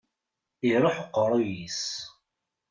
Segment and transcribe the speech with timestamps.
[0.71, 1.83] Iruḥ uqerruy-is.